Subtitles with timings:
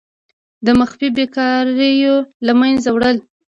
[0.65, 2.15] د مخفي بیکاریو
[2.45, 3.17] له منځه وړل.